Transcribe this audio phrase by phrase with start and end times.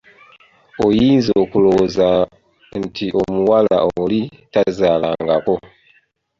[0.85, 2.09] Oyinza okulowooza
[2.81, 4.21] nti omuwala oli
[4.53, 5.55] tazaalangako.